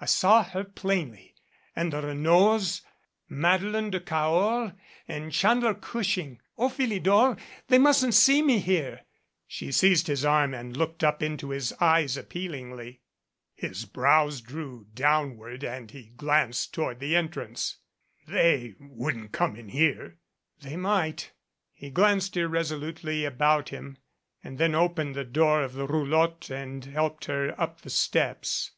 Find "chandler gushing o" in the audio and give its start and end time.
5.32-6.68